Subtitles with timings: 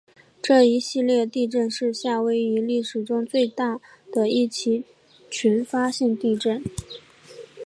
[0.41, 3.79] 这一系列的地震是夏威夷历史中最大
[4.11, 4.83] 的一起
[5.29, 6.63] 群发性地震。